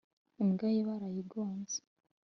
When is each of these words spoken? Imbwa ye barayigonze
Imbwa 0.41 0.67
ye 0.75 0.81
barayigonze 0.87 1.77